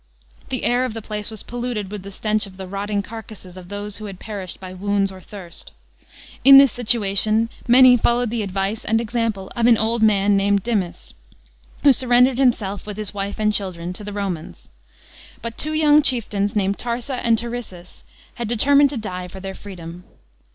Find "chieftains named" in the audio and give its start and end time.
16.01-16.79